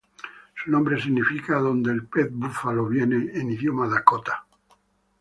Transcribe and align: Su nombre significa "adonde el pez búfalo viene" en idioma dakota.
Su 0.55 0.71
nombre 0.71 0.99
significa 0.99 1.57
"adonde 1.57 1.91
el 1.91 2.07
pez 2.07 2.31
búfalo 2.33 2.87
viene" 2.87 3.39
en 3.39 3.51
idioma 3.51 3.87
dakota. 3.87 4.47